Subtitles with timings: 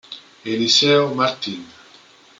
[0.51, 1.61] Eliseo Martín